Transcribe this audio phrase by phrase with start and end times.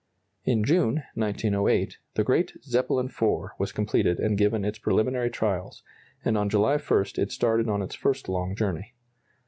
[0.45, 5.83] In June, 1908, the great "Zeppelin IV" was completed and given its preliminary trials,
[6.25, 8.95] and on July 1 it started on its first long journey.